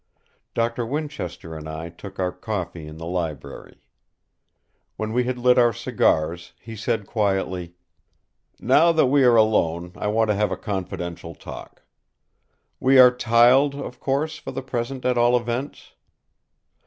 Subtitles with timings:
[0.55, 3.83] Doctor Winchester and I took our coffee in the library.
[4.97, 7.75] When we had lit our cigars he said quietly:
[8.59, 11.83] "Now that we are alone I want to have a confidential talk.
[12.79, 15.93] We are 'tiled,' of course; for the present at all events?"